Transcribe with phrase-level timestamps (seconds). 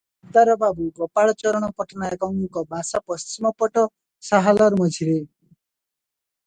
[0.27, 3.85] ମୁକ୍ତାର ବାବୁ ଗୋପାଳଚରଣ ପଟ୍ଟନାୟକଙ୍କ ବସା ପଶ୍ଚିମ ପଟ
[4.31, 5.19] ସାହାଲର ମଝିରେ।